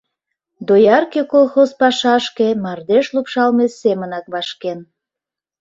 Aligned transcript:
Доярке 0.67 1.21
колхоз 1.31 1.69
пашашке 1.79 2.47
мардеж 2.63 3.05
лупшалме 3.15 3.65
семынак 3.79 4.25
вашкен. 4.33 4.79